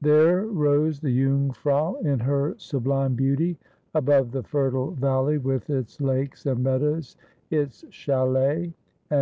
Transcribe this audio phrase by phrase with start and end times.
[0.00, 3.58] There rose the Jungfrau in her sublime beauty,
[3.94, 7.18] above the fertile valley with its lakes and meadows,
[7.50, 8.00] its chalets
[8.64, 8.76] and u 306
[9.10, 9.18] Asphodel.